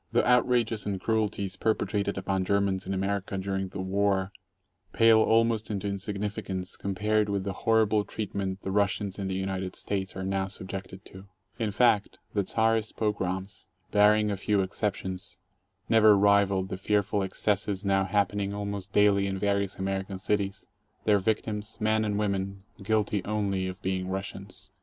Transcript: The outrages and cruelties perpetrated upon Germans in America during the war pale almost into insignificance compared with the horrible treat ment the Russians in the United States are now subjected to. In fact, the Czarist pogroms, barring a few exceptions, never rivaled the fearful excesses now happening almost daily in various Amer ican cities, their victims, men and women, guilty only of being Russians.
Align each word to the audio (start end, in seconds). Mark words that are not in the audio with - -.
The 0.13 0.27
outrages 0.27 0.87
and 0.87 0.99
cruelties 0.99 1.55
perpetrated 1.55 2.17
upon 2.17 2.43
Germans 2.43 2.87
in 2.87 2.93
America 2.95 3.37
during 3.37 3.67
the 3.67 3.81
war 3.81 4.31
pale 4.93 5.19
almost 5.19 5.69
into 5.69 5.87
insignificance 5.87 6.75
compared 6.75 7.29
with 7.29 7.43
the 7.43 7.53
horrible 7.53 8.03
treat 8.03 8.33
ment 8.33 8.63
the 8.63 8.71
Russians 8.71 9.19
in 9.19 9.27
the 9.27 9.35
United 9.35 9.75
States 9.75 10.15
are 10.15 10.23
now 10.23 10.47
subjected 10.47 11.05
to. 11.05 11.27
In 11.59 11.69
fact, 11.69 12.17
the 12.33 12.43
Czarist 12.43 12.97
pogroms, 12.97 13.67
barring 13.91 14.31
a 14.31 14.37
few 14.37 14.61
exceptions, 14.61 15.37
never 15.87 16.17
rivaled 16.17 16.69
the 16.69 16.77
fearful 16.77 17.21
excesses 17.21 17.85
now 17.85 18.03
happening 18.05 18.55
almost 18.55 18.91
daily 18.91 19.27
in 19.27 19.37
various 19.37 19.77
Amer 19.79 20.01
ican 20.01 20.19
cities, 20.19 20.65
their 21.05 21.19
victims, 21.19 21.77
men 21.79 22.03
and 22.03 22.17
women, 22.17 22.63
guilty 22.81 23.23
only 23.23 23.67
of 23.67 23.79
being 23.83 24.07
Russians. 24.09 24.71